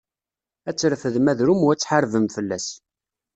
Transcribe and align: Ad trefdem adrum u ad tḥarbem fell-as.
Ad 0.69 0.75
trefdem 0.75 1.25
adrum 1.31 1.61
u 1.65 1.67
ad 1.73 1.79
tḥarbem 1.79 2.25
fell-as. 2.35 2.67